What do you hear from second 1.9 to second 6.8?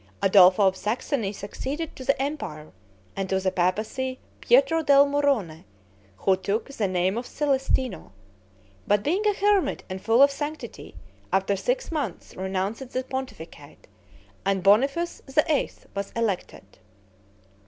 to the empire; and to the papacy, Pietro del Murrone, who took